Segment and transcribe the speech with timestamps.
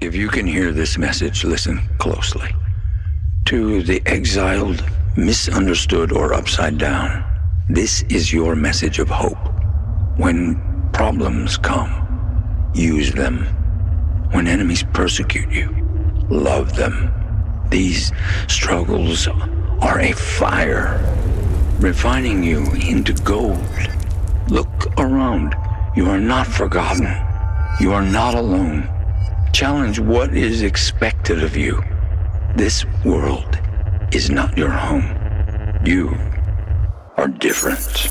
[0.00, 2.54] If you can hear this message, listen closely.
[3.46, 4.84] To the exiled,
[5.16, 7.24] misunderstood, or upside down,
[7.68, 9.38] this is your message of hope.
[10.16, 13.44] When problems come, use them.
[14.30, 15.74] When enemies persecute you,
[16.30, 17.12] love them.
[17.68, 18.12] These
[18.46, 21.00] struggles are a fire,
[21.80, 23.58] refining you into gold.
[24.48, 25.56] Look around.
[25.96, 27.08] You are not forgotten.
[27.80, 28.88] You are not alone.
[29.58, 31.82] Challenge what is expected of you.
[32.54, 33.58] This world
[34.12, 35.02] is not your home.
[35.84, 36.16] You
[37.16, 38.08] are different.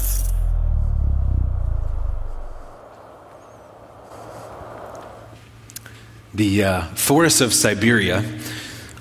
[6.33, 8.25] The uh, forests of Siberia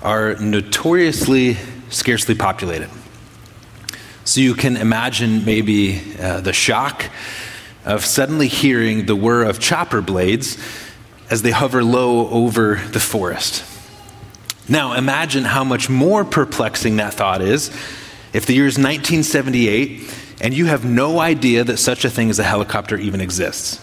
[0.01, 1.57] are notoriously
[1.89, 2.89] scarcely populated.
[4.23, 7.07] So you can imagine maybe uh, the shock
[7.83, 10.57] of suddenly hearing the whir of chopper blades
[11.29, 13.65] as they hover low over the forest.
[14.69, 17.69] Now, imagine how much more perplexing that thought is
[18.33, 22.39] if the year is 1978 and you have no idea that such a thing as
[22.39, 23.81] a helicopter even exists.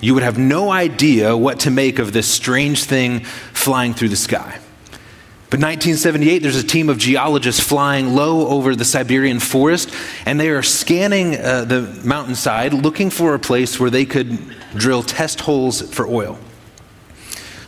[0.00, 4.16] You would have no idea what to make of this strange thing flying through the
[4.16, 4.60] sky.
[5.50, 9.90] But 1978, there's a team of geologists flying low over the Siberian forest,
[10.26, 14.38] and they are scanning uh, the mountainside looking for a place where they could
[14.74, 16.38] drill test holes for oil.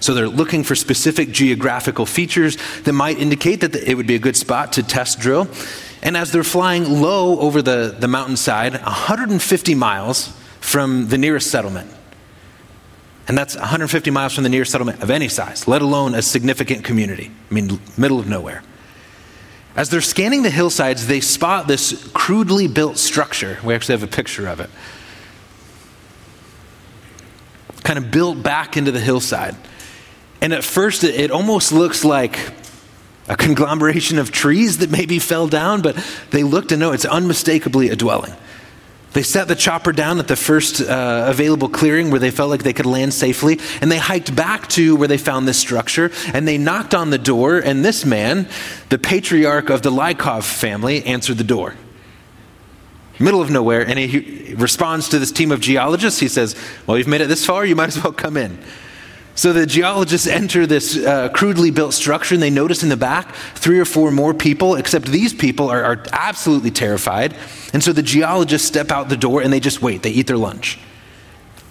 [0.01, 4.19] So they're looking for specific geographical features that might indicate that it would be a
[4.19, 5.47] good spot to test drill.
[6.03, 11.91] And as they're flying low over the, the mountainside, 150 miles from the nearest settlement,
[13.29, 16.83] and that's 150 miles from the nearest settlement of any size, let alone a significant
[16.85, 17.31] community.
[17.51, 18.63] I mean, middle of nowhere.
[19.77, 23.59] As they're scanning the hillsides, they spot this crudely built structure.
[23.63, 24.69] We actually have a picture of it.
[27.83, 29.57] Kind of built back into the hillside.
[30.41, 32.39] And at first, it almost looks like
[33.29, 35.97] a conglomeration of trees that maybe fell down, but
[36.31, 38.33] they look to know it's unmistakably a dwelling.
[39.13, 42.63] They set the chopper down at the first uh, available clearing where they felt like
[42.63, 46.47] they could land safely, and they hiked back to where they found this structure, and
[46.47, 48.49] they knocked on the door, and this man,
[48.89, 51.75] the patriarch of the Lykov family, answered the door.
[53.21, 56.19] Middle of nowhere, and he responds to this team of geologists.
[56.21, 58.59] He says, Well, you've made it this far, you might as well come in.
[59.35, 63.35] So the geologists enter this uh, crudely built structure and they notice in the back
[63.55, 67.35] three or four more people, except these people are, are absolutely terrified.
[67.73, 70.03] And so the geologists step out the door and they just wait.
[70.03, 70.79] They eat their lunch.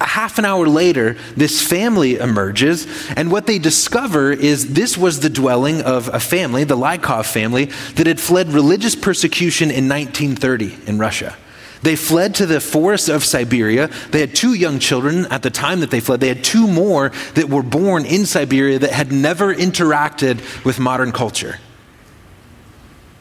[0.02, 2.88] A half an hour later, this family emerges,
[3.18, 7.66] and what they discover is this was the dwelling of a family, the Lykov family,
[7.96, 11.36] that had fled religious persecution in 1930 in Russia.
[11.82, 13.90] They fled to the forests of Siberia.
[14.12, 16.20] They had two young children at the time that they fled.
[16.20, 21.12] They had two more that were born in Siberia that had never interacted with modern
[21.12, 21.58] culture.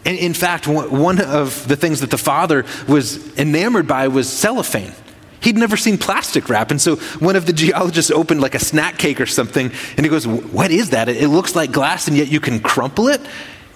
[0.04, 4.92] And in fact, one of the things that the father was enamored by was cellophane.
[5.40, 6.70] He'd never seen plastic wrap.
[6.70, 10.08] And so one of the geologists opened like a snack cake or something, and he
[10.08, 11.08] goes, What is that?
[11.08, 13.20] It looks like glass, and yet you can crumple it.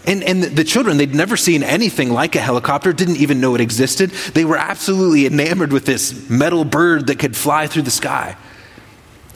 [0.04, 3.60] And, and the children, they'd never seen anything like a helicopter, didn't even know it
[3.60, 4.10] existed.
[4.10, 8.36] They were absolutely enamored with this metal bird that could fly through the sky.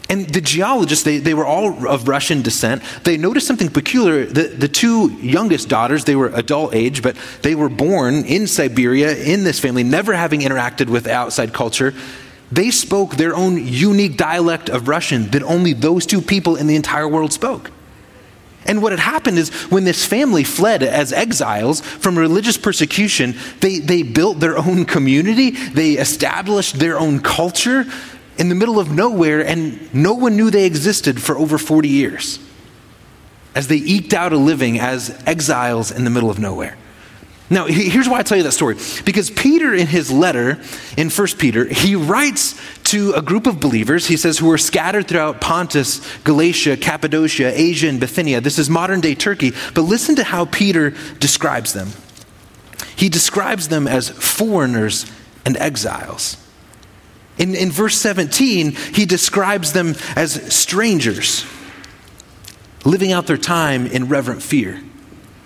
[0.08, 2.82] And the geologists, they, they were all of Russian descent.
[3.02, 4.24] They noticed something peculiar.
[4.24, 9.16] The, the two youngest daughters, they were adult age, but they were born in Siberia,
[9.16, 11.92] in this family, never having interacted with outside culture.
[12.52, 16.76] They spoke their own unique dialect of Russian that only those two people in the
[16.76, 17.72] entire world spoke.
[18.64, 23.78] And what had happened is when this family fled as exiles from religious persecution, they,
[23.78, 27.86] they built their own community, they established their own culture
[28.38, 32.38] in the middle of nowhere, and no one knew they existed for over 40 years
[33.54, 36.76] as they eked out a living as exiles in the middle of nowhere.
[37.48, 38.76] Now, here's why I tell you that story.
[39.04, 40.60] Because Peter, in his letter
[40.96, 45.06] in 1 Peter, he writes to a group of believers, he says, who are scattered
[45.06, 48.40] throughout Pontus, Galatia, Cappadocia, Asia, and Bithynia.
[48.40, 49.52] This is modern day Turkey.
[49.74, 50.90] But listen to how Peter
[51.20, 51.90] describes them.
[52.96, 55.10] He describes them as foreigners
[55.44, 56.44] and exiles.
[57.38, 61.44] In, in verse 17, he describes them as strangers,
[62.84, 64.80] living out their time in reverent fear.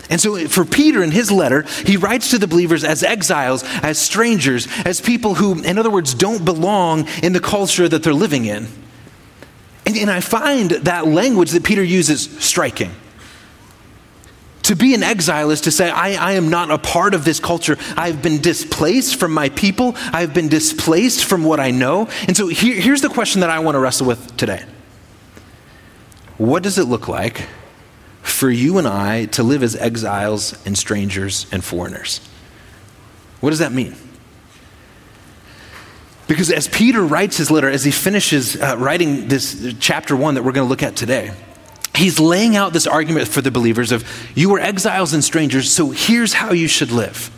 [0.08, 3.96] And so for Peter in his letter, he writes to the believers as exiles, as
[3.98, 8.44] strangers, as people who, in other words, don't belong in the culture that they're living
[8.44, 8.66] in.
[9.86, 12.90] And, and I find that language that Peter uses striking.
[14.70, 17.40] To be an exile is to say, I, I, am not a part of this
[17.40, 17.76] culture.
[17.96, 19.96] I've been displaced from my people.
[20.12, 22.08] I've been displaced from what I know.
[22.28, 24.64] And so here, here's the question that I want to wrestle with today
[26.38, 27.48] what does it look like
[28.22, 32.20] for you and I to live as exiles and strangers and foreigners?
[33.40, 33.96] What does that mean?
[36.28, 40.44] Because as Peter writes his letter, as he finishes uh, writing this chapter one that
[40.44, 41.32] we're going to look at today,
[42.00, 44.04] he's laying out this argument for the believers of
[44.34, 47.30] you were exiles and strangers, so here's how you should live.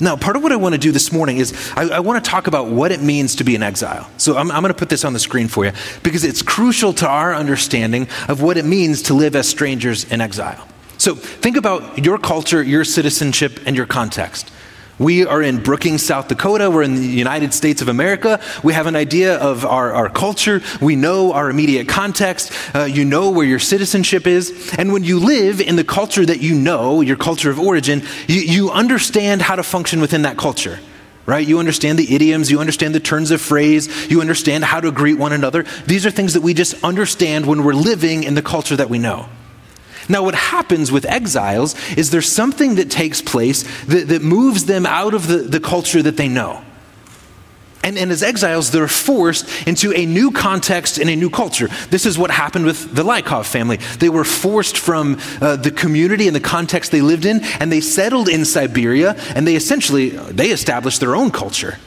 [0.00, 2.30] Now, part of what I want to do this morning is I, I want to
[2.30, 4.08] talk about what it means to be an exile.
[4.16, 5.72] So I'm, I'm going to put this on the screen for you
[6.02, 10.20] because it's crucial to our understanding of what it means to live as strangers in
[10.20, 10.68] exile.
[10.98, 14.52] So think about your culture, your citizenship, and your context.
[14.98, 16.70] We are in Brookings, South Dakota.
[16.70, 18.40] We're in the United States of America.
[18.64, 20.60] We have an idea of our, our culture.
[20.80, 22.52] We know our immediate context.
[22.74, 24.74] Uh, you know where your citizenship is.
[24.76, 28.40] And when you live in the culture that you know, your culture of origin, you,
[28.40, 30.78] you understand how to function within that culture
[31.26, 31.46] right?
[31.46, 35.18] You understand the idioms, you understand the turns of phrase, you understand how to greet
[35.18, 35.66] one another.
[35.86, 38.98] These are things that we just understand when we're living in the culture that we
[38.98, 39.28] know.
[40.08, 44.86] Now, what happens with exiles is there's something that takes place that, that moves them
[44.86, 46.62] out of the, the culture that they know.
[47.84, 51.68] And, and, as exiles, they're forced into a new context and a new culture.
[51.90, 53.76] This is what happened with the Lykov family.
[53.98, 57.80] They were forced from uh, the community and the context they lived in, and they
[57.80, 61.78] settled in Siberia, and they essentially they established their own culture.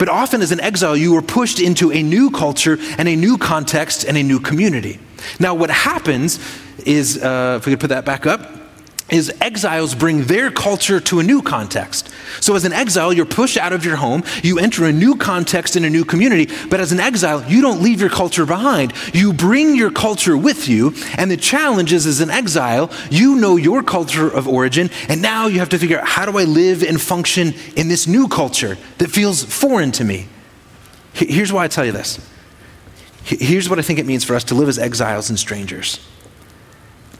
[0.00, 3.36] But often, as an exile, you were pushed into a new culture and a new
[3.36, 4.98] context and a new community.
[5.38, 6.40] Now, what happens
[6.86, 8.59] is, uh, if we could put that back up,
[9.10, 12.10] is exiles bring their culture to a new context.
[12.40, 15.76] So, as an exile, you're pushed out of your home, you enter a new context
[15.76, 18.92] in a new community, but as an exile, you don't leave your culture behind.
[19.12, 23.56] You bring your culture with you, and the challenge is, as an exile, you know
[23.56, 26.82] your culture of origin, and now you have to figure out how do I live
[26.82, 30.28] and function in this new culture that feels foreign to me?
[31.12, 32.26] Here's why I tell you this.
[33.24, 36.00] Here's what I think it means for us to live as exiles and strangers.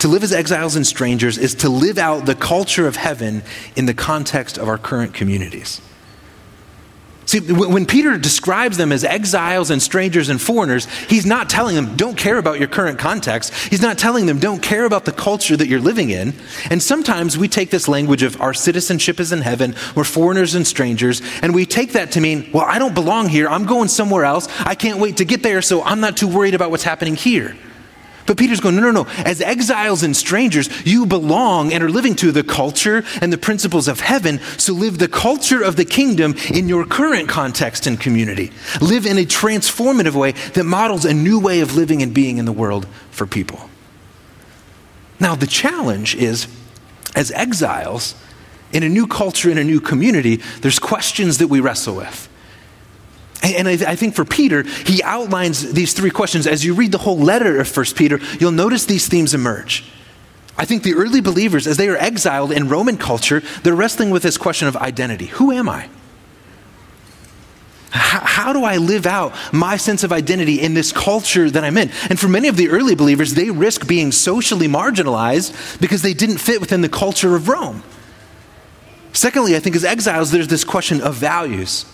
[0.00, 3.42] To live as exiles and strangers is to live out the culture of heaven
[3.76, 5.80] in the context of our current communities.
[7.26, 11.96] See, when Peter describes them as exiles and strangers and foreigners, he's not telling them,
[11.96, 13.54] don't care about your current context.
[13.54, 16.34] He's not telling them, don't care about the culture that you're living in.
[16.70, 20.66] And sometimes we take this language of our citizenship is in heaven, we're foreigners and
[20.66, 24.24] strangers, and we take that to mean, well, I don't belong here, I'm going somewhere
[24.24, 27.14] else, I can't wait to get there, so I'm not too worried about what's happening
[27.14, 27.54] here.
[28.26, 29.06] But Peter's going, no, no, no.
[29.24, 33.88] As exiles and strangers, you belong and are living to the culture and the principles
[33.88, 34.40] of heaven.
[34.58, 38.52] So live the culture of the kingdom in your current context and community.
[38.80, 42.44] Live in a transformative way that models a new way of living and being in
[42.44, 43.68] the world for people.
[45.18, 46.46] Now, the challenge is
[47.14, 48.14] as exiles
[48.72, 52.28] in a new culture, in a new community, there's questions that we wrestle with.
[53.42, 56.46] And I, think for Peter, he outlines these three questions.
[56.46, 59.84] As you read the whole letter of 1 Peter, you'll notice these themes emerge.
[60.58, 64.22] I think the early believers, as they are exiled in Roman culture, they're wrestling with
[64.22, 65.88] this question of identity Who am I?
[67.92, 71.76] How, how, do I live out my sense of identity in this culture that I'm
[71.76, 71.90] in?
[72.08, 76.38] And for many of the early believers, they risk being socially marginalized because they didn't
[76.38, 77.82] fit within the culture of Rome.
[79.12, 81.84] Secondly, I think as exiles, there's this question of values.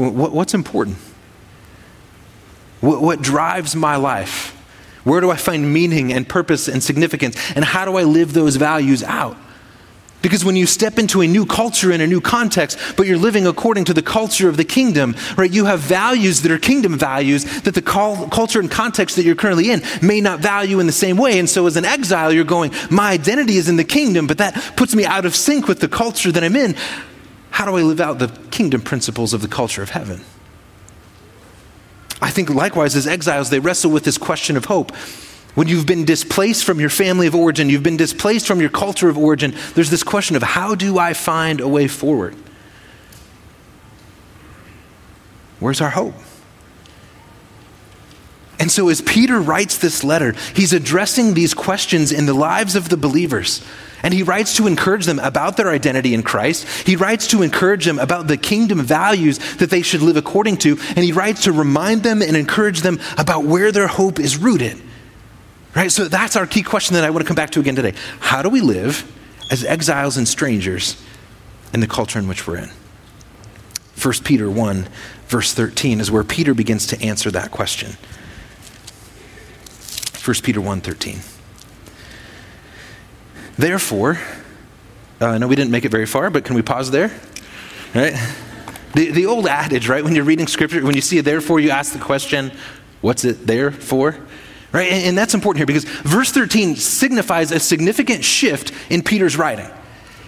[0.00, 0.96] What's important?
[2.80, 4.56] What drives my life?
[5.04, 7.36] Where do I find meaning and purpose and significance?
[7.54, 9.36] And how do I live those values out?
[10.22, 13.46] Because when you step into a new culture in a new context, but you're living
[13.46, 15.50] according to the culture of the kingdom, right?
[15.50, 19.70] You have values that are kingdom values that the culture and context that you're currently
[19.70, 21.38] in may not value in the same way.
[21.38, 24.74] And so as an exile, you're going, my identity is in the kingdom, but that
[24.76, 26.76] puts me out of sync with the culture that I'm in.
[27.50, 30.20] How do I live out the kingdom principles of the culture of heaven?
[32.22, 34.94] I think likewise, as exiles, they wrestle with this question of hope.
[35.54, 39.08] When you've been displaced from your family of origin, you've been displaced from your culture
[39.08, 42.36] of origin, there's this question of how do I find a way forward?
[45.58, 46.14] Where's our hope?
[48.58, 52.90] And so, as Peter writes this letter, he's addressing these questions in the lives of
[52.90, 53.64] the believers.
[54.02, 56.66] And he writes to encourage them about their identity in Christ.
[56.86, 60.78] He writes to encourage them about the kingdom values that they should live according to.
[60.88, 64.80] And he writes to remind them and encourage them about where their hope is rooted.
[65.74, 65.92] Right?
[65.92, 67.94] So that's our key question that I want to come back to again today.
[68.20, 69.10] How do we live
[69.50, 71.00] as exiles and strangers
[71.72, 72.70] in the culture in which we're in?
[74.02, 74.88] 1 Peter 1,
[75.28, 77.96] verse 13 is where Peter begins to answer that question.
[80.24, 81.20] 1 Peter 1 13.
[83.60, 84.18] Therefore,
[85.20, 87.12] uh, know we didn't make it very far, but can we pause there?
[87.94, 88.14] Right?
[88.94, 90.02] The, the old adage, right?
[90.02, 92.52] When you're reading scripture, when you see a therefore, you ask the question,
[93.02, 94.16] what's it there for?
[94.72, 94.90] Right?
[94.90, 99.68] And, and that's important here because verse 13 signifies a significant shift in Peter's writing.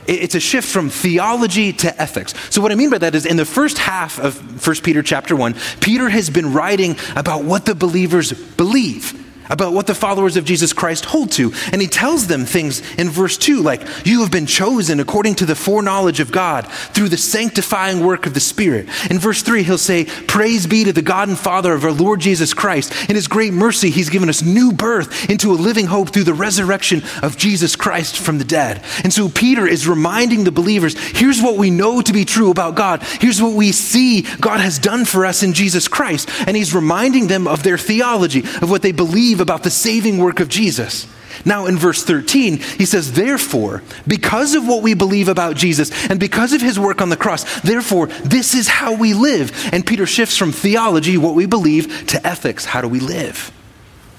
[0.07, 2.35] It's a shift from theology to ethics.
[2.51, 5.35] So what I mean by that is in the first half of 1 Peter chapter
[5.35, 10.47] 1, Peter has been writing about what the believers believe about what the followers of
[10.47, 11.53] Jesus Christ hold to.
[11.73, 15.47] And he tells them things in verse 2 like, You have been chosen according to
[15.47, 18.89] the foreknowledge of God through the sanctifying work of the Spirit.
[19.11, 22.21] In verse 3, he'll say, Praise be to the God and Father of our Lord
[22.21, 22.93] Jesus Christ.
[23.11, 26.35] In his great mercy, he's given us new birth into a living hope through the
[26.35, 28.83] resurrection of Jesus Christ from the dead.
[29.05, 32.75] And so Peter is reminding the believers here's what we know to be true about
[32.75, 33.03] God.
[33.21, 36.31] Here's what we see God has done for us in Jesus Christ.
[36.47, 40.41] And he's reminding them of their theology, of what they believe about the saving work
[40.41, 41.07] of Jesus.
[41.45, 46.21] Now, in verse 13, he says, Therefore, because of what we believe about Jesus and
[46.21, 49.71] because of his work on the cross, therefore, this is how we live.
[49.73, 53.53] And Peter shifts from theology, what we believe, to ethics, how do we live?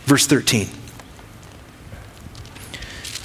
[0.05, 0.67] Verse 13.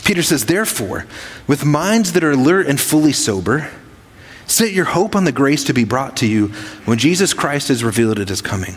[0.04, 1.06] Peter says, Therefore,
[1.46, 3.70] with minds that are alert and fully sober,
[4.46, 6.48] set your hope on the grace to be brought to you
[6.84, 8.76] when Jesus Christ is revealed at his coming.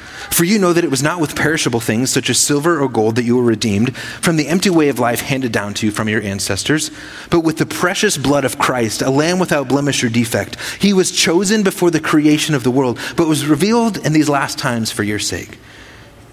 [0.31, 3.15] For you know that it was not with perishable things such as silver or gold
[3.17, 6.07] that you were redeemed from the empty way of life handed down to you from
[6.07, 6.89] your ancestors,
[7.29, 10.57] but with the precious blood of Christ, a lamb without blemish or defect.
[10.79, 14.57] He was chosen before the creation of the world, but was revealed in these last
[14.57, 15.59] times for your sake.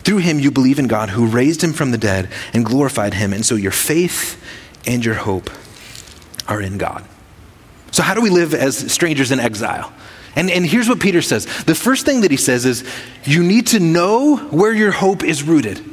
[0.04, 3.32] Through him you believe in God who raised him from the dead and glorified him,
[3.32, 4.42] and so your faith
[4.86, 5.50] and your hope
[6.46, 7.04] are in God.
[7.90, 9.92] So, how do we live as strangers in exile?
[10.38, 12.84] And, and here's what Peter says the first thing that he says is,
[13.24, 15.84] you need to know where your hope is rooted.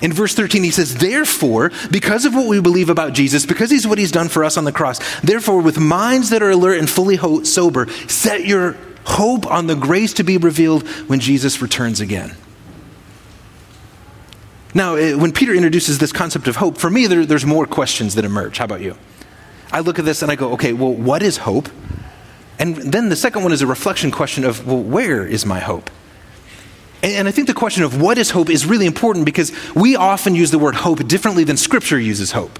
[0.00, 3.86] In verse 13, he says, Therefore, because of what we believe about Jesus, because he's
[3.86, 6.90] what he's done for us on the cross, therefore, with minds that are alert and
[6.90, 12.00] fully ho- sober, set your hope on the grace to be revealed when Jesus returns
[12.00, 12.34] again.
[14.74, 18.16] Now, eh, when Peter introduces this concept of hope, for me, there, there's more questions
[18.16, 18.58] that emerge.
[18.58, 18.96] How about you?
[19.70, 21.68] I look at this and I go, okay, well, what is hope?
[22.58, 25.90] And then the second one is a reflection question of, well, where is my hope?
[27.02, 30.36] And I think the question of what is hope is really important because we often
[30.36, 32.58] use the word hope differently than Scripture uses hope.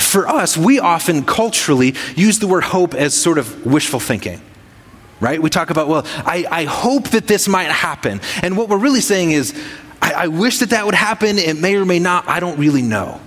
[0.00, 4.42] For us, we often culturally use the word hope as sort of wishful thinking,
[5.20, 5.40] right?
[5.40, 8.20] We talk about, well, I, I hope that this might happen.
[8.42, 9.54] And what we're really saying is,
[10.02, 11.38] I, I wish that that would happen.
[11.38, 12.28] It may or may not.
[12.28, 13.20] I don't really know.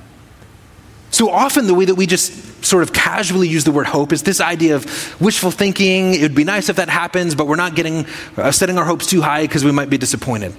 [1.11, 4.24] So often, the way that we just sort of casually use the word hope is
[4.24, 6.13] this idea of wishful thinking.
[6.13, 8.06] It would be nice if that happens, but we're not getting,
[8.38, 10.54] uh, setting our hopes too high because we might be disappointed.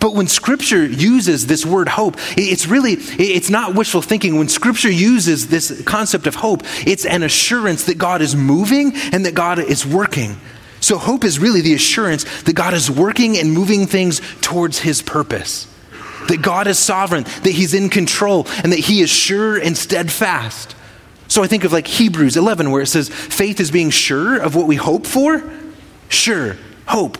[0.00, 4.36] But when Scripture uses this word hope, it's really, it's not wishful thinking.
[4.36, 9.26] When Scripture uses this concept of hope, it's an assurance that God is moving and
[9.26, 10.36] that God is working.
[10.80, 15.02] So hope is really the assurance that God is working and moving things towards His
[15.02, 15.68] purpose
[16.28, 20.74] that God is sovereign, that He's in control, and that He is sure and steadfast.
[21.32, 24.54] So I think of like Hebrews 11, where it says, faith is being sure of
[24.54, 25.42] what we hope for.
[26.10, 27.16] Sure, hope.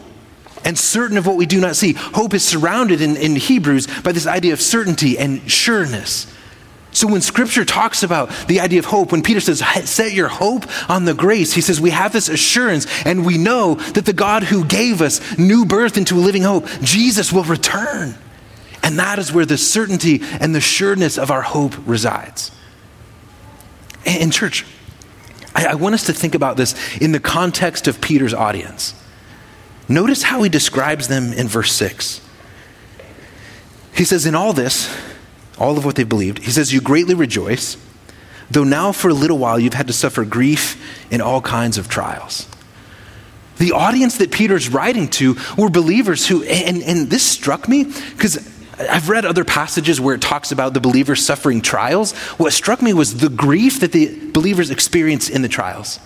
[0.66, 1.94] And certain of what we do not see.
[1.94, 6.30] Hope is surrounded in, in Hebrews by this idea of certainty and sureness.
[6.90, 10.66] So when scripture talks about the idea of hope, when Peter says, set your hope
[10.90, 14.42] on the grace, he says, we have this assurance and we know that the God
[14.42, 18.14] who gave us new birth into a living hope, Jesus will return.
[18.82, 22.50] And that is where the certainty and the sureness of our hope resides.
[24.04, 24.66] In church,
[25.54, 28.94] I, I want us to think about this in the context of Peter's audience.
[29.88, 32.20] Notice how he describes them in verse 6.
[33.94, 34.94] He says, In all this,
[35.58, 37.76] all of what they believed, he says, You greatly rejoice,
[38.50, 40.80] though now for a little while you've had to suffer grief
[41.10, 42.48] in all kinds of trials.
[43.58, 48.48] The audience that Peter's writing to were believers who, and, and this struck me because
[48.90, 52.12] I've read other passages where it talks about the believers suffering trials.
[52.38, 55.98] What struck me was the grief that the believers experienced in the trials.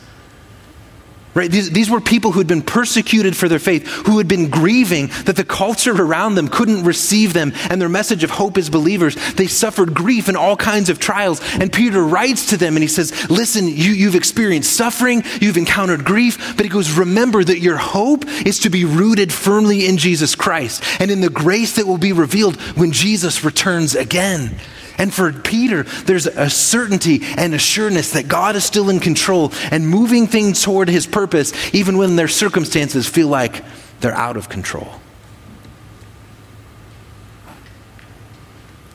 [1.36, 1.50] Right?
[1.50, 5.08] These, these were people who had been persecuted for their faith, who had been grieving
[5.26, 9.16] that the culture around them couldn't receive them and their message of hope as believers.
[9.34, 11.42] They suffered grief in all kinds of trials.
[11.60, 16.06] And Peter writes to them and he says, Listen, you, you've experienced suffering, you've encountered
[16.06, 20.34] grief, but he goes, Remember that your hope is to be rooted firmly in Jesus
[20.34, 24.56] Christ and in the grace that will be revealed when Jesus returns again.
[24.98, 29.88] And for Peter, there's a certainty and assurance that God is still in control and
[29.88, 33.64] moving things toward his purpose, even when their circumstances feel like
[34.00, 35.00] they're out of control.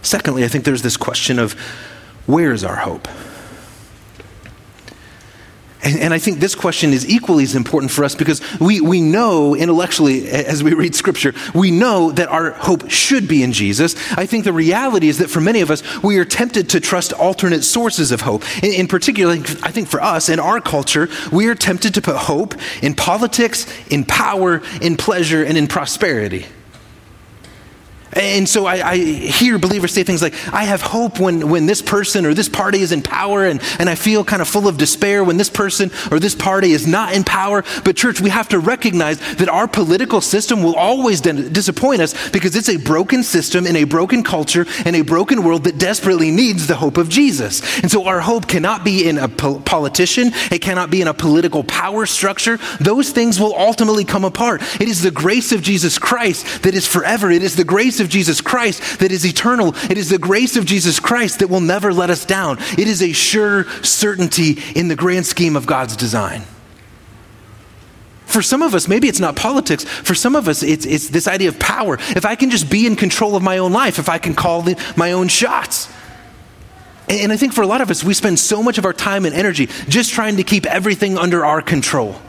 [0.01, 1.53] Secondly, I think there's this question of
[2.25, 3.07] where is our hope?
[5.83, 9.01] And, and, I think this question is equally as important for us because we, we
[9.01, 13.95] know intellectually, as we read Scripture, we know that our hope should be in Jesus.
[14.11, 17.13] I think the reality is that for many of us, we are tempted to trust
[17.13, 18.43] alternate sources of hope.
[18.63, 22.15] In, in particular, I think for us, in our culture, we are tempted to put
[22.15, 26.45] hope in politics, in power, in pleasure, and in prosperity.
[28.13, 31.81] And so I, I, hear believers say things like, I have hope when, when this
[31.81, 34.77] person or this party is in power, and, and I feel kind of full of
[34.77, 37.63] despair when this person or this party is not in power.
[37.85, 42.55] But, church, we have to recognize that our political system will always disappoint us because
[42.55, 46.67] it's a broken system in a broken culture and a broken world that desperately needs
[46.67, 47.61] the hope of Jesus.
[47.81, 51.13] And so our hope cannot be in a po- politician, it cannot be in a
[51.13, 52.59] political power structure.
[52.81, 54.61] Those things will ultimately come apart.
[54.81, 58.09] It is the grace of Jesus Christ that is forever, it is the grace of
[58.09, 59.73] Jesus Christ that is eternal.
[59.89, 62.57] It is the grace of Jesus Christ that will never let us down.
[62.77, 66.43] It is a sure certainty in the grand scheme of God's design.
[68.25, 69.83] For some of us, maybe it's not politics.
[69.83, 71.95] For some of us, it's, it's this idea of power.
[71.99, 74.61] If I can just be in control of my own life, if I can call
[74.61, 75.91] the, my own shots.
[77.09, 79.25] And I think for a lot of us, we spend so much of our time
[79.25, 82.21] and energy just trying to keep everything under our control.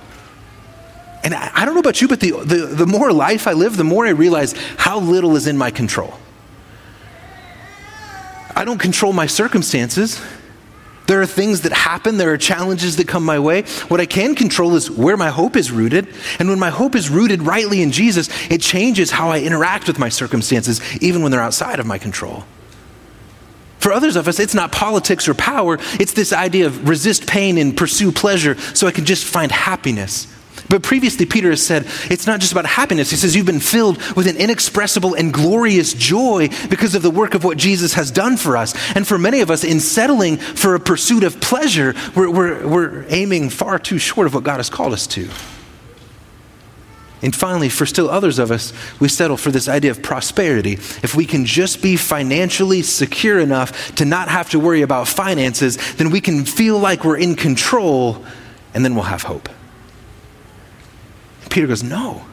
[1.24, 3.76] And I, I don't know about you, but the, the, the more life I live,
[3.76, 6.14] the more I realize how little is in my control.
[8.54, 10.20] I don't control my circumstances.
[11.06, 13.62] There are things that happen, there are challenges that come my way.
[13.88, 16.08] What I can control is where my hope is rooted.
[16.38, 19.98] And when my hope is rooted rightly in Jesus, it changes how I interact with
[19.98, 22.44] my circumstances, even when they're outside of my control.
[23.78, 27.58] For others of us, it's not politics or power, it's this idea of resist pain
[27.58, 30.28] and pursue pleasure so I can just find happiness.
[30.68, 33.10] But previously, Peter has said it's not just about happiness.
[33.10, 37.34] He says you've been filled with an inexpressible and glorious joy because of the work
[37.34, 38.74] of what Jesus has done for us.
[38.94, 43.04] And for many of us, in settling for a pursuit of pleasure, we're, we're, we're
[43.08, 45.28] aiming far too short of what God has called us to.
[47.22, 50.72] And finally, for still others of us, we settle for this idea of prosperity.
[50.72, 55.76] If we can just be financially secure enough to not have to worry about finances,
[55.94, 58.24] then we can feel like we're in control,
[58.74, 59.48] and then we'll have hope.
[61.52, 62.24] Peter goes, No.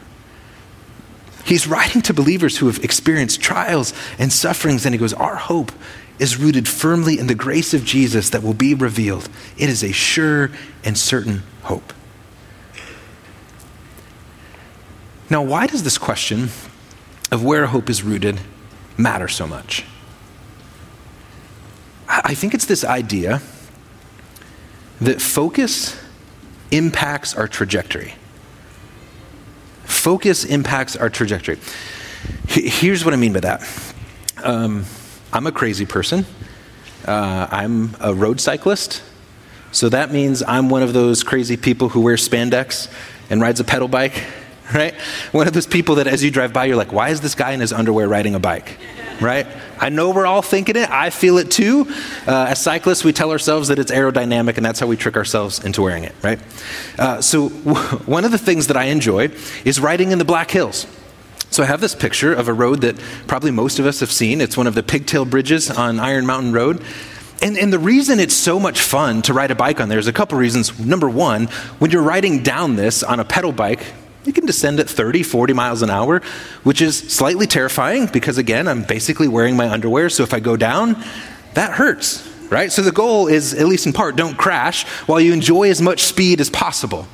[1.43, 5.73] He's writing to believers who have experienced trials and sufferings, and he goes, Our hope
[6.19, 9.27] is rooted firmly in the grace of Jesus that will be revealed.
[9.57, 10.51] It is a sure
[10.85, 11.91] and certain hope.
[15.29, 16.49] Now, why does this question
[17.29, 18.39] of where hope is rooted
[18.97, 19.83] matter so much?
[22.07, 23.41] I think it's this idea
[25.01, 25.99] that focus
[26.71, 28.13] impacts our trajectory.
[29.99, 31.59] Focus impacts our trajectory.
[32.47, 33.67] Here's what I mean by that
[34.41, 34.85] um,
[35.33, 36.25] I'm a crazy person,
[37.05, 39.03] uh, I'm a road cyclist.
[39.71, 42.91] So that means I'm one of those crazy people who wears spandex
[43.29, 44.23] and rides a pedal bike,
[44.73, 44.95] right?
[45.33, 47.51] One of those people that as you drive by, you're like, why is this guy
[47.51, 48.79] in his underwear riding a bike?
[49.21, 49.47] Right?
[49.79, 50.89] I know we're all thinking it.
[50.89, 51.87] I feel it too.
[52.27, 55.63] Uh, as cyclists, we tell ourselves that it's aerodynamic, and that's how we trick ourselves
[55.63, 56.39] into wearing it, right?
[56.97, 59.29] Uh, so, w- one of the things that I enjoy
[59.65, 60.87] is riding in the Black Hills.
[61.51, 64.41] So, I have this picture of a road that probably most of us have seen.
[64.41, 66.83] It's one of the pigtail bridges on Iron Mountain Road.
[67.41, 70.07] And, and, the reason it's so much fun to ride a bike on there is
[70.07, 70.77] a couple reasons.
[70.77, 71.45] Number one,
[71.79, 73.93] when you're riding down this on a pedal bike,
[74.29, 76.21] you can descend at 30, 40 miles an hour,
[76.61, 80.07] which is slightly terrifying because, again, I'm basically wearing my underwear.
[80.07, 81.03] So if I go down,
[81.55, 82.71] that hurts, right?
[82.71, 86.03] So the goal is, at least in part, don't crash while you enjoy as much
[86.03, 87.07] speed as possible.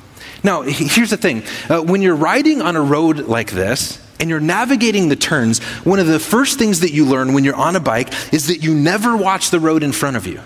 [0.44, 4.38] Now, here's the thing uh, when you're riding on a road like this, and you're
[4.38, 7.80] navigating the turns, one of the first things that you learn when you're on a
[7.80, 10.40] bike is that you never watch the road in front of you.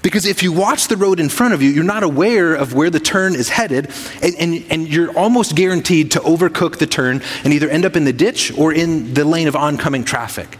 [0.00, 2.90] Because if you watch the road in front of you, you're not aware of where
[2.90, 3.90] the turn is headed,
[4.22, 8.04] and, and, and, you're almost guaranteed to overcook the turn and either end up in
[8.04, 10.58] the ditch or in the lane of oncoming traffic.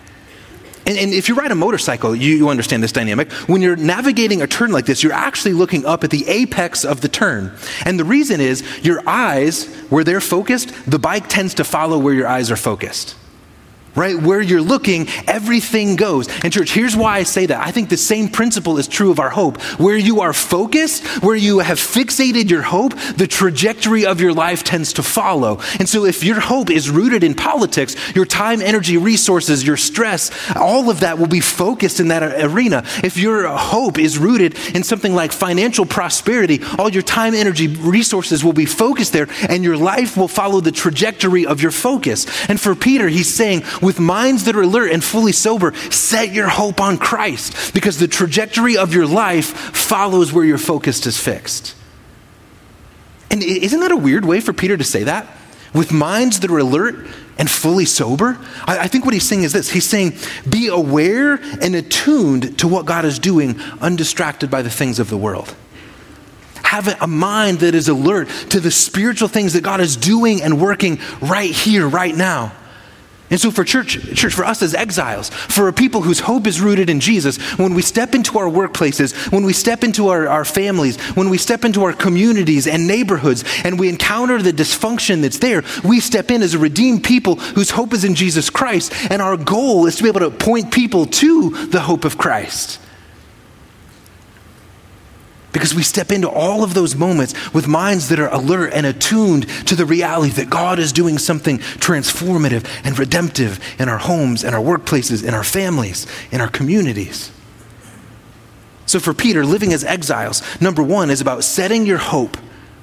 [0.85, 3.31] And, and if you ride a motorcycle, you, you understand this dynamic.
[3.49, 7.01] When you're navigating a turn like this, you're actually looking up at the apex of
[7.01, 7.53] the turn.
[7.85, 12.15] And the reason is your eyes, where they're focused, the bike tends to follow where
[12.15, 13.17] your eyes are focused
[13.95, 14.21] right?
[14.21, 16.29] Where you're looking, everything goes.
[16.43, 17.67] And, church, here's why I say that.
[17.67, 19.61] I think the same principle is true of our hope.
[19.79, 24.65] Where you are focused, where you have fixated your hope, the trajectory of your life
[24.65, 25.61] tends to follow.
[25.79, 30.31] And so, if your hope is rooted in politics, your time, energy, resources, your stress,
[30.57, 32.85] all of that will be focused in that arena.
[33.03, 38.45] If your hope is rooted in something like financial prosperity, all your time, energy, resources
[38.45, 42.27] will be focused there, and your life will follow the trajectory of your focus.
[42.49, 46.49] And for Peter, he's saying, with minds that are alert and fully sober, set your
[46.49, 51.75] hope on Christ because the trajectory of your life follows where your focus is fixed.
[53.31, 55.27] And isn't that a weird way for Peter to say that?
[55.75, 57.07] With minds that are alert
[57.39, 58.39] and fully sober?
[58.67, 60.13] I, I, think what he's saying is this He's saying,
[60.49, 65.17] be aware and attuned to what God is doing, undistracted by the things of the
[65.17, 65.55] world.
[66.63, 70.61] Have a mind that is alert to the spiritual things that God is doing and
[70.61, 72.53] working right here, right now.
[73.33, 76.61] And so, for church, church, for us as exiles, for a people whose hope is
[76.61, 80.45] rooted in Jesus, when we step into our workplaces, when we step into our, our
[80.45, 85.39] families, when we step into our communities and neighborhoods, and we encounter the dysfunction that's
[85.39, 88.93] there, we step in as a redeemed people whose hope is in Jesus Christ.
[89.11, 92.79] And our goal is to be able to point people to the hope of Christ.
[95.53, 99.49] Because we step into all of those moments with minds that are alert and attuned
[99.67, 104.55] to the reality that God is doing something transformative and redemptive in our homes, in
[104.55, 107.31] our workplaces, in our families, in our communities.
[108.87, 112.37] So, for Peter, living as exiles, number one is about setting your hope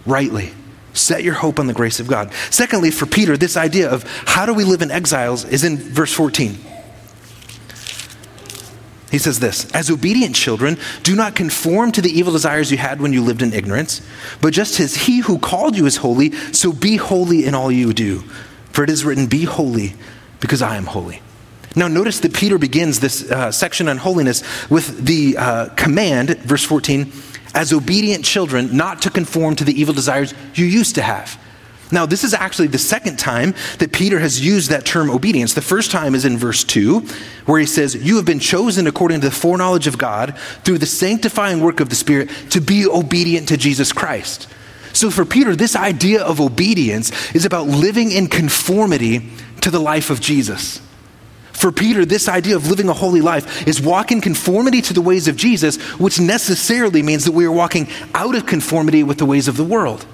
[0.05, 0.53] rightly.
[0.93, 2.33] Set your hope on the grace of God.
[2.49, 6.13] Secondly, for Peter, this idea of how do we live in exiles is in verse
[6.13, 6.57] 14.
[9.11, 13.01] He says this As obedient children, do not conform to the evil desires you had
[13.01, 14.01] when you lived in ignorance,
[14.41, 17.93] but just as he who called you is holy, so be holy in all you
[17.93, 18.19] do.
[18.71, 19.95] For it is written, Be holy,
[20.39, 21.21] because I am holy.
[21.75, 26.63] Now, notice that Peter begins this uh, section on holiness with the uh, command, verse
[26.63, 27.11] 14,
[27.53, 31.39] as obedient children, not to conform to the evil desires you used to have.
[31.91, 35.55] Now, this is actually the second time that Peter has used that term obedience.
[35.55, 36.99] The first time is in verse 2,
[37.45, 40.85] where he says, You have been chosen according to the foreknowledge of God through the
[40.85, 44.47] sanctifying work of the Spirit to be obedient to Jesus Christ.
[44.93, 50.11] So, for Peter, this idea of obedience is about living in conformity to the life
[50.11, 50.81] of Jesus.
[51.53, 55.01] For Peter, this idea of living a holy life is walk in conformity to the
[55.01, 59.25] ways of Jesus, which necessarily means that we are walking out of conformity with the
[59.25, 60.05] ways of the world.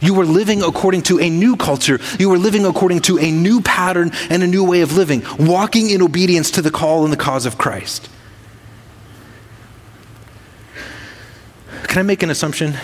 [0.00, 1.98] You were living according to a new culture.
[2.18, 5.90] You were living according to a new pattern and a new way of living, walking
[5.90, 8.08] in obedience to the call and the cause of Christ.
[11.84, 12.74] Can I make an assumption?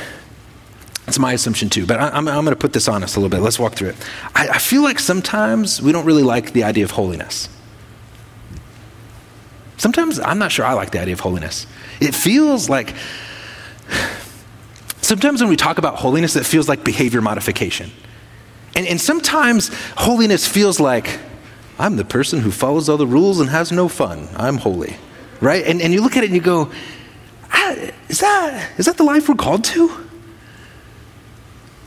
[1.06, 3.30] It's my assumption too, but I, am going to put this on us a little
[3.30, 3.42] bit.
[3.42, 3.96] Let's walk through it.
[4.34, 7.48] I, I feel like sometimes we don't really like the idea of holiness.
[9.76, 11.66] Sometimes I'm not sure I like the idea of holiness.
[12.00, 12.94] It feels like
[15.04, 17.90] Sometimes when we talk about holiness, it feels like behavior modification.
[18.74, 21.20] And, and sometimes holiness feels like,
[21.78, 24.28] I'm the person who follows all the rules and has no fun.
[24.34, 24.96] I'm holy,
[25.42, 25.62] right?
[25.66, 26.72] And, and you look at it and you go,
[27.52, 27.72] ah,
[28.08, 30.03] is that, is that the life we're called to?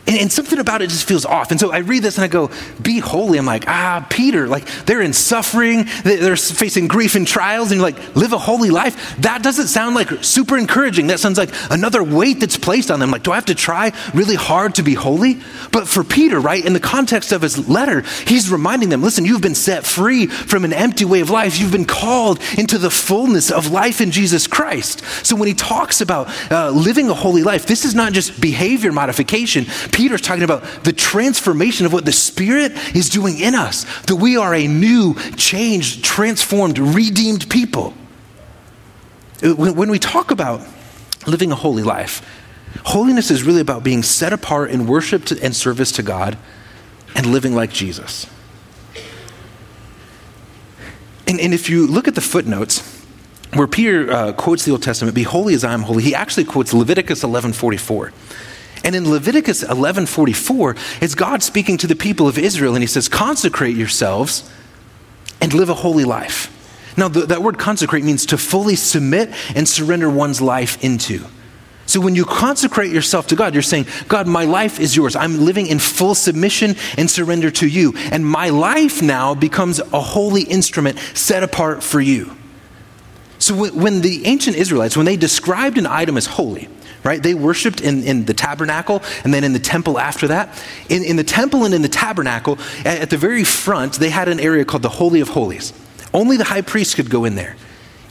[0.07, 1.51] And, and, something about it just feels off.
[1.51, 2.49] And so I read this and I go,
[2.81, 3.37] be holy.
[3.37, 7.91] I'm like, ah, Peter, like they're in suffering, they're facing grief and trials, and you're
[7.91, 9.17] like, live a holy life.
[9.17, 11.07] That doesn't sound like super encouraging.
[11.07, 13.11] That sounds like another weight that's placed on them.
[13.11, 15.39] Like, do I have to try really hard to be holy?
[15.71, 19.41] But for Peter, right, in the context of his letter, he's reminding them, listen, you've
[19.41, 21.59] been set free from an empty way of life.
[21.59, 25.03] You've been called into the fullness of life in Jesus Christ.
[25.25, 28.91] So when he talks about uh, living a holy life, this is not just behavior
[28.91, 29.65] modification.
[29.97, 34.37] Peter's talking about the transformation of what the Spirit is doing in us, that we
[34.37, 37.95] are a new, changed, transformed, redeemed people.
[39.41, 40.61] When we talk about
[41.25, 42.21] living a holy life,
[42.85, 46.37] holiness is really about being set apart in worship and service to God
[47.15, 48.27] and living like Jesus.
[51.25, 53.03] And, and if you look at the footnotes,
[53.53, 56.45] where Peter uh, quotes the Old Testament, "Be holy as I am holy," he actually
[56.45, 58.13] quotes Leviticus eleven forty four.
[58.83, 63.09] And in Leviticus 11:44, it's God speaking to the people of Israel and he says,
[63.09, 64.43] "Consecrate yourselves
[65.41, 66.49] and live a holy life."
[66.97, 71.23] Now, that word consecrate means to fully submit and surrender one's life into.
[71.87, 75.15] So when you consecrate yourself to God, you're saying, God, my life is yours.
[75.15, 77.93] I'm living in full submission and surrender to you.
[78.11, 82.35] And my life now becomes a holy instrument set apart for you.
[83.39, 86.67] So when the ancient Israelites, when they described an item as holy,
[87.03, 87.21] right?
[87.21, 90.61] They worshiped in, in the tabernacle and then in the temple after that.
[90.89, 94.27] In, in the temple and in the tabernacle, at, at the very front, they had
[94.27, 95.73] an area called the Holy of Holies.
[96.13, 97.55] Only the high priest could go in there.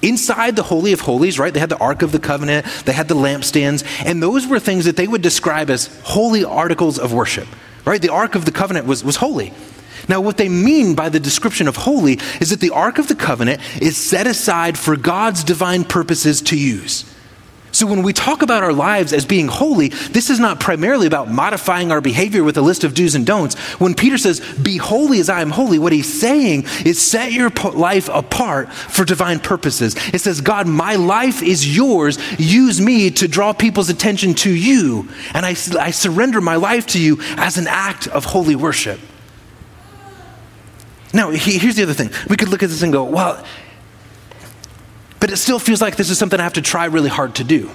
[0.03, 3.09] Inside the Holy of Holies, right, they had the Ark of the Covenant, they had
[3.09, 7.49] the lampstands, and those were things that they would describe as holy articles of worship,
[7.85, 8.01] right?
[8.01, 9.53] The Ark of the Covenant was, was holy.
[10.09, 13.15] Now, what they mean by the description of holy is that the Ark of the
[13.15, 17.11] Covenant is set aside for God's divine purposes to use.
[17.77, 21.31] So when we talk about our lives as being holy, this is not primarily about
[21.31, 23.55] modifying our behavior with a list of do's and don'ts.
[23.79, 27.51] When Peter says, Be holy as I am holy, what he's saying is set your
[27.51, 29.95] life apart for divine purposes.
[30.15, 32.19] It says, God, my life is yours.
[32.41, 35.11] Use me to draw people's attention to you.
[35.35, 38.99] And I, I surrender my life to you as an act of holy worship.
[41.13, 42.09] Now, here's the other thing.
[42.31, 43.45] We could look at this and go, well,
[45.27, 47.43] but it still feels like this is something I have to try really hard to
[47.43, 47.69] do.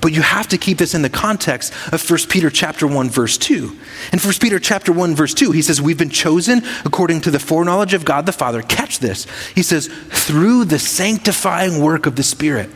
[0.00, 3.38] But you have to keep this in the context of 1 Peter chapter 1 verse
[3.38, 3.78] 2.
[4.12, 7.38] In 1 Peter chapter 1 verse 2, he says, "We've been chosen according to the
[7.38, 9.24] foreknowledge of God the Father." Catch this.
[9.54, 12.70] He says, "through the sanctifying work of the Spirit."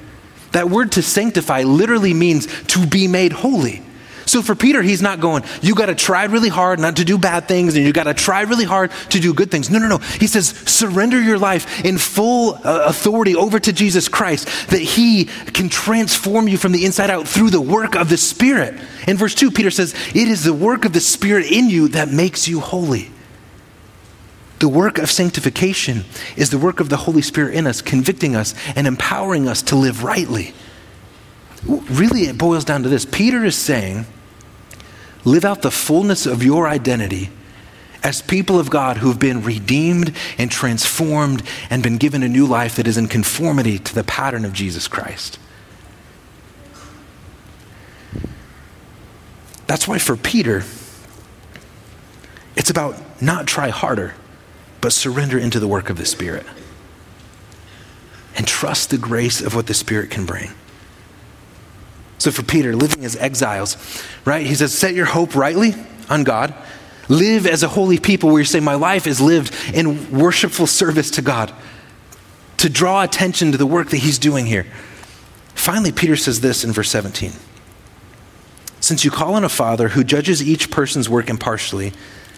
[0.53, 3.83] That word to sanctify literally means to be made holy.
[4.33, 7.19] So for Peter, he's not going, you got to try really hard not to do
[7.19, 9.69] bad things and you got to try really hard to do good things.
[9.69, 9.99] No, no, no.
[9.99, 15.27] He says, surrender your life in full uh, authority over to Jesus Christ that he
[15.27, 18.81] can transform you from the inside out through the work of the Spirit.
[19.07, 22.09] In verse 2, Peter says, it is the work of the Spirit in you that
[22.09, 23.11] makes you holy.
[24.61, 26.07] The work of sanctification
[26.39, 29.77] is the work of the Holy Spirit in us, convicting us and empowering us to
[29.77, 30.55] live rightly.
[31.67, 34.07] Really, it boils down to this Peter is saying,
[35.25, 37.31] Live out the fullness of your identity
[38.03, 42.47] as people of God who have been redeemed and transformed and been given a new
[42.47, 45.39] life that is in conformity to the pattern of Jesus Christ.
[49.69, 50.65] That's why for Peter,
[52.57, 54.15] it's about not try harder,
[54.81, 56.45] but surrender into the work of the Spirit
[58.37, 60.51] and trust the grace of what the Spirit can bring.
[62.23, 63.77] So for Peter, living as exiles,
[64.25, 64.47] right?
[64.47, 65.75] He says, set your hope rightly
[66.09, 66.55] on God.
[67.09, 71.11] Live as a holy people where you say, My life is lived in worshipful service
[71.13, 71.53] to God,
[72.59, 74.67] to draw attention to the work that he's doing here.
[75.57, 77.33] Finally, Peter says this in verse 17
[78.79, 81.93] Since you call on a father who judges each person's work impartially,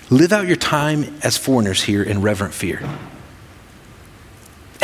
[0.09, 2.81] live out your time as foreigners here in reverent fear.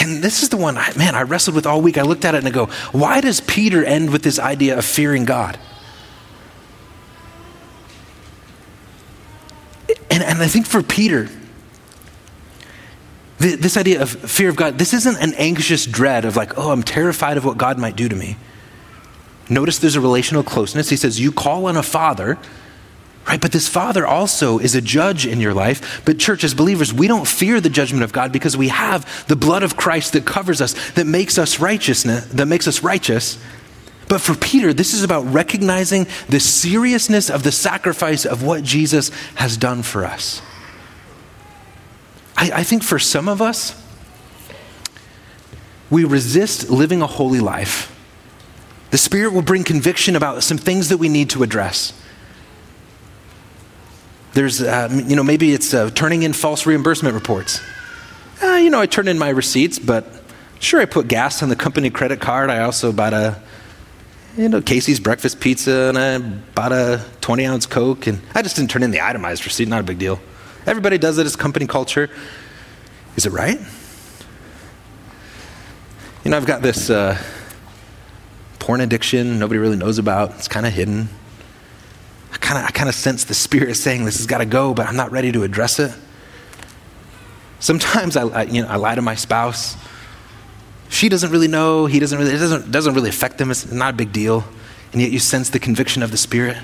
[0.00, 1.98] And this is the one, man, I wrestled with all week.
[1.98, 4.84] I looked at it and I go, why does Peter end with this idea of
[4.84, 5.58] fearing God?
[10.10, 11.28] And, and I think for Peter,
[13.38, 16.82] this idea of fear of God, this isn't an anxious dread of like, oh, I'm
[16.82, 18.36] terrified of what God might do to me.
[19.50, 20.88] Notice there's a relational closeness.
[20.88, 22.38] He says, You call on a father
[23.26, 23.40] Right?
[23.40, 26.02] But this Father also is a judge in your life.
[26.04, 29.37] But, church, as believers, we don't fear the judgment of God because we have the
[29.37, 33.38] blood of Christ that covers us, that makes us righteousness, that makes us righteous.
[34.09, 39.11] But for Peter, this is about recognizing the seriousness of the sacrifice of what Jesus
[39.37, 40.42] has done for us.
[42.37, 43.80] I, I think for some of us,
[45.90, 47.96] we resist living a holy life.
[48.90, 51.92] The Spirit will bring conviction about some things that we need to address.
[54.32, 57.60] There's, uh, you know, maybe it's uh, turning in false reimbursement reports.
[58.42, 60.06] Uh, you know, I turn in my receipts, but
[60.60, 62.48] sure, I put gas on the company credit card.
[62.48, 63.42] I also bought a,
[64.36, 66.18] you know, Casey's breakfast pizza and I
[66.54, 69.80] bought a 20 ounce Coke, and I just didn't turn in the itemized receipt, not
[69.80, 70.20] a big deal.
[70.64, 72.08] Everybody does it, it's company culture.
[73.16, 73.58] Is it right?
[76.24, 77.20] You know, I've got this uh,
[78.60, 81.08] porn addiction nobody really knows about, it's kind of hidden.
[82.50, 84.74] I kind of I kind of sense the Spirit saying this has got to go,
[84.74, 85.92] but I'm not ready to address it.
[87.60, 89.76] Sometimes I, I, you know, I lie to my spouse.
[90.88, 91.86] She doesn't really know.
[91.86, 92.32] He doesn't really.
[92.32, 93.50] It doesn't, doesn't really affect them.
[93.50, 94.44] It's not a big deal.
[94.92, 96.56] And yet you sense the conviction of the Spirit.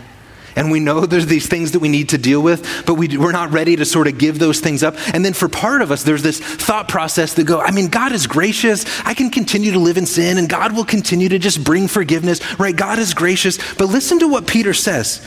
[0.56, 3.30] And we know there's these things that we need to deal with, but we, we're
[3.30, 4.94] not ready to sort of give those things up.
[5.14, 8.12] And then for part of us, there's this thought process that go, I mean, God
[8.12, 8.86] is gracious.
[9.04, 12.40] I can continue to live in sin, and God will continue to just bring forgiveness,
[12.58, 12.74] right?
[12.74, 13.58] God is gracious.
[13.74, 15.24] But listen to what Peter says.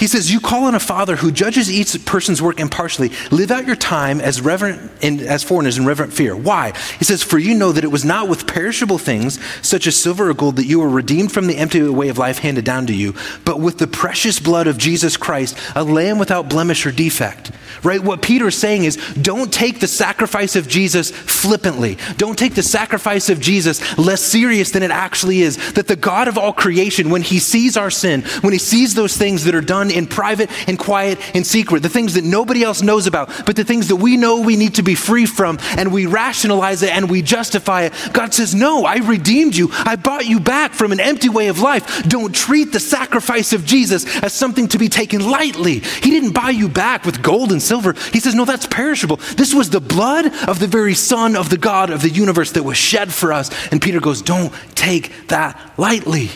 [0.00, 3.10] He says, You call on a father who judges each person's work impartially.
[3.30, 6.34] Live out your time as reverent and as foreigners in reverent fear.
[6.34, 6.72] Why?
[6.98, 10.30] He says, For you know that it was not with perishable things, such as silver
[10.30, 12.94] or gold, that you were redeemed from the empty way of life handed down to
[12.94, 17.52] you, but with the precious blood of Jesus Christ, a lamb without blemish or defect.
[17.82, 18.02] Right?
[18.02, 21.96] What Peter's saying is, don't take the sacrifice of Jesus flippantly.
[22.16, 25.72] Don't take the sacrifice of Jesus less serious than it actually is.
[25.72, 29.16] That the God of all creation, when he sees our sin, when he sees those
[29.16, 32.62] things that are done done in private and quiet and secret, the things that nobody
[32.62, 35.58] else knows about, but the things that we know we need to be free from,
[35.76, 37.92] and we rationalize it and we justify it.
[38.12, 39.68] God says, No, I redeemed you.
[39.72, 42.04] I bought you back from an empty way of life.
[42.04, 45.80] Don't treat the sacrifice of Jesus as something to be taken lightly.
[45.80, 47.94] He didn't buy you back with gold and silver.
[48.12, 49.16] He says, No, that's perishable.
[49.36, 52.62] This was the blood of the very Son of the God of the universe that
[52.62, 53.50] was shed for us.
[53.70, 56.30] And Peter goes, Don't take that lightly.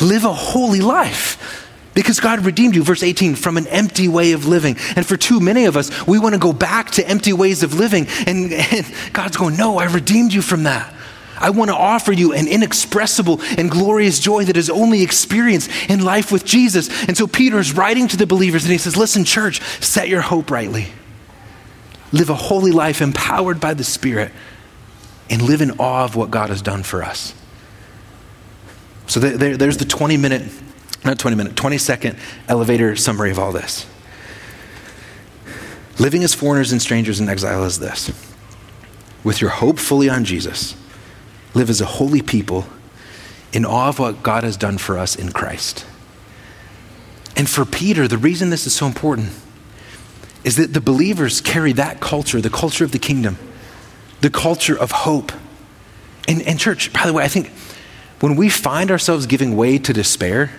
[0.00, 1.60] Live a holy life.
[1.94, 4.76] Because God redeemed you, verse 18, from an empty way of living.
[4.96, 7.74] And for too many of us, we want to go back to empty ways of
[7.74, 8.06] living.
[8.26, 10.92] And, and God's going, No, I redeemed you from that.
[11.38, 16.04] I want to offer you an inexpressible and glorious joy that is only experienced in
[16.04, 16.88] life with Jesus.
[17.06, 20.50] And so Peter's writing to the believers and he says, Listen, church, set your hope
[20.50, 20.88] rightly.
[22.12, 24.32] Live a holy life empowered by the Spirit
[25.30, 27.34] and live in awe of what God has done for us.
[29.06, 30.50] So there, there's the 20 minute,
[31.04, 33.86] not 20 minute, 20 second elevator summary of all this.
[35.98, 38.10] Living as foreigners and strangers in exile is this
[39.22, 40.76] with your hope fully on Jesus,
[41.54, 42.66] live as a holy people
[43.52, 45.86] in awe of what God has done for us in Christ.
[47.36, 49.30] And for Peter, the reason this is so important
[50.44, 53.38] is that the believers carry that culture, the culture of the kingdom,
[54.20, 55.32] the culture of hope.
[56.28, 57.50] And, and church, by the way, I think
[58.20, 60.52] when we find ourselves giving way to despair,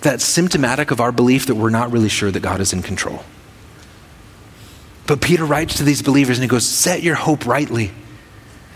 [0.00, 3.24] that's symptomatic of our belief that we're not really sure that God is in control.
[5.06, 7.92] But Peter writes to these believers and he goes, Set your hope rightly.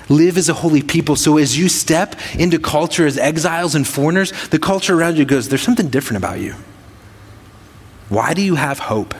[0.08, 1.14] Live as a holy people.
[1.16, 5.48] So as you step into culture as exiles and foreigners, the culture around you goes,
[5.48, 6.54] There's something different about you.
[8.08, 9.14] Why do you have hope?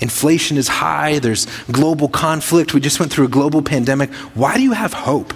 [0.00, 2.72] Inflation is high, there's global conflict.
[2.72, 4.12] We just went through a global pandemic.
[4.34, 5.34] Why do you have hope?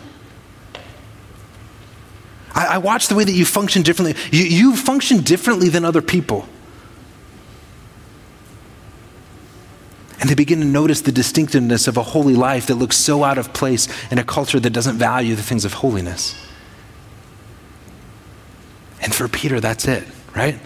[2.54, 4.20] I, I watch the way that you function differently.
[4.30, 6.48] You, you function differently than other people.
[10.20, 13.36] And they begin to notice the distinctiveness of a holy life that looks so out
[13.36, 16.34] of place in a culture that doesn't value the things of holiness.
[19.02, 20.58] And for Peter, that's it, right?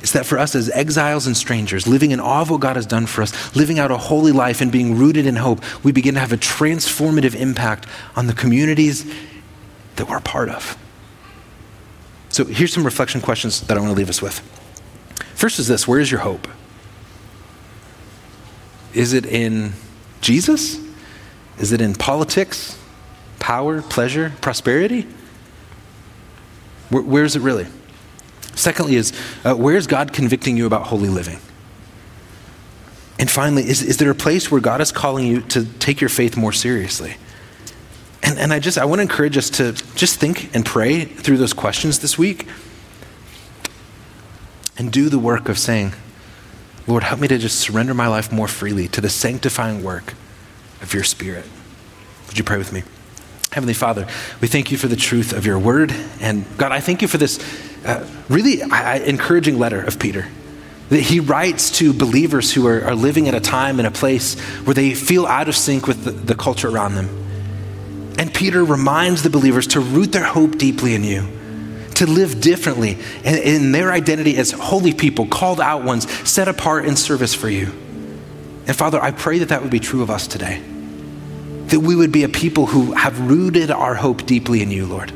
[0.00, 2.86] It's that for us as exiles and strangers, living in awe of what God has
[2.86, 6.14] done for us, living out a holy life and being rooted in hope, we begin
[6.14, 9.08] to have a transformative impact on the communities
[9.94, 10.76] that we're part of.
[12.32, 14.40] So here's some reflection questions that I want to leave us with.
[15.34, 16.48] First is this where is your hope?
[18.94, 19.72] Is it in
[20.22, 20.80] Jesus?
[21.58, 22.78] Is it in politics,
[23.38, 25.06] power, pleasure, prosperity?
[26.88, 27.66] Where, where is it really?
[28.54, 29.12] Secondly, is
[29.44, 31.38] uh, where is God convicting you about holy living?
[33.18, 36.10] And finally, is, is there a place where God is calling you to take your
[36.10, 37.16] faith more seriously?
[38.22, 41.38] And, and I just, I want to encourage us to just think and pray through
[41.38, 42.46] those questions this week
[44.78, 45.92] and do the work of saying,
[46.86, 50.14] Lord, help me to just surrender my life more freely to the sanctifying work
[50.80, 51.44] of your Spirit.
[52.28, 52.82] Would you pray with me?
[53.52, 54.06] Heavenly Father,
[54.40, 55.92] we thank you for the truth of your word.
[56.20, 57.38] And God, I thank you for this
[57.84, 60.26] uh, really uh, encouraging letter of Peter.
[60.88, 64.38] That he writes to believers who are, are, living at a time and a place
[64.64, 67.21] where they feel out of sync with the, the culture around them.
[68.18, 71.26] And Peter reminds the believers to root their hope deeply in you,
[71.94, 76.84] to live differently in, in their identity as holy people, called out ones, set apart
[76.84, 77.66] in service for you.
[78.66, 80.62] And Father, I pray that that would be true of us today.
[81.66, 85.12] That we would be a people who have rooted our hope deeply in you, Lord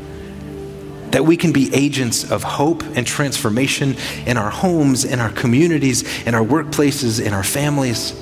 [1.16, 6.02] that we can be agents of hope and transformation in our homes, in our communities,
[6.26, 8.12] in our workplaces, in our families.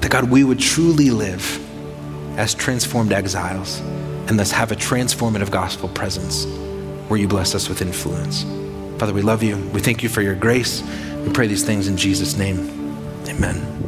[0.00, 1.63] That God, we would truly live
[2.36, 3.80] as transformed exiles
[4.28, 6.46] and thus have a transformative gospel presence
[7.08, 8.44] where you bless us with influence.
[8.98, 9.56] Father, we love you.
[9.72, 10.82] We thank you for your grace.
[11.24, 12.58] We pray these things in Jesus' name.
[13.28, 13.83] Amen.